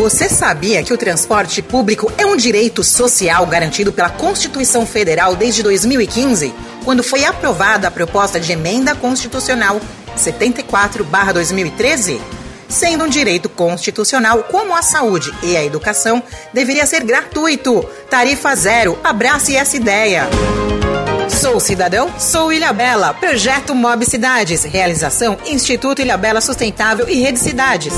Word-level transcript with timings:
Você 0.00 0.28
sabia 0.30 0.82
que 0.82 0.94
o 0.94 0.96
transporte 0.96 1.60
público 1.60 2.10
é 2.16 2.24
um 2.24 2.34
direito 2.34 2.82
social 2.82 3.44
garantido 3.44 3.92
pela 3.92 4.08
Constituição 4.08 4.86
Federal 4.86 5.36
desde 5.36 5.62
2015, 5.62 6.54
quando 6.86 7.02
foi 7.02 7.26
aprovada 7.26 7.86
a 7.86 7.90
proposta 7.90 8.40
de 8.40 8.50
emenda 8.50 8.94
constitucional 8.94 9.78
74/2013? 10.16 12.18
Sendo 12.66 13.04
um 13.04 13.08
direito 13.08 13.50
constitucional 13.50 14.44
como 14.44 14.74
a 14.74 14.80
saúde 14.80 15.34
e 15.42 15.54
a 15.54 15.62
educação, 15.62 16.22
deveria 16.50 16.86
ser 16.86 17.04
gratuito. 17.04 17.84
Tarifa 18.08 18.54
zero. 18.54 18.98
Abrace 19.04 19.54
essa 19.54 19.76
ideia. 19.76 20.26
Sou 21.28 21.60
cidadão, 21.60 22.10
sou 22.18 22.50
Ilha 22.50 22.72
Bela. 22.72 23.12
Projeto 23.12 23.74
Mob 23.74 24.02
Cidades. 24.06 24.64
Realização 24.64 25.36
Instituto 25.44 26.00
Ilha 26.00 26.16
Bela 26.16 26.40
Sustentável 26.40 27.06
e 27.06 27.20
Rede 27.20 27.38
Cidades. 27.38 27.92